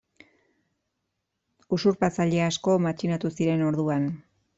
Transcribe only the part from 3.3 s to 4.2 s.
ziren orduan.